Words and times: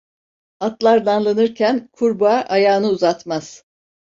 Atlar 0.59 1.05
nallanırken 1.05 1.89
kurbağa 1.93 2.41
ayağını 2.41 2.87
uzatmaz. 2.89 3.63